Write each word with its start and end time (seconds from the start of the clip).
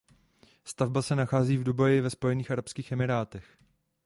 Stavba 0.63 1.01
se 1.01 1.15
nachází 1.15 1.57
v 1.57 1.63
Dubaji 1.63 2.01
ve 2.01 2.09
Spojených 2.09 2.51
arabských 2.51 2.91
emirátech. 2.91 3.57